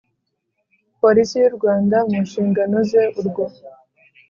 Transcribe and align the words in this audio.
Polisi 1.01 1.35
y 1.41 1.47
u 1.49 1.53
Rwanda 1.57 1.97
mu 2.09 2.17
nshingano 2.25 2.77
ze 2.89 3.01
Urwo 3.19 3.43